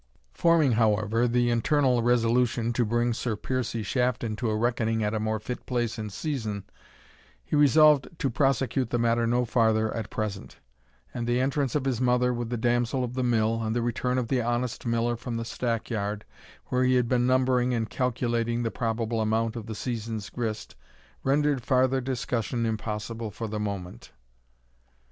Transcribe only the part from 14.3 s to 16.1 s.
honest Miller from the stack